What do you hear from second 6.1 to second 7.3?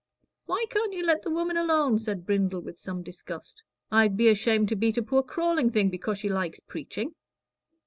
she likes preaching."